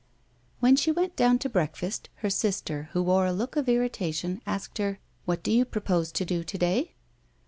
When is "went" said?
0.91-1.15